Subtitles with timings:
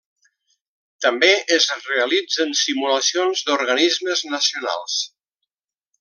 [1.05, 1.27] També
[1.57, 4.97] es realitzen simulacions d'organismes nacionals.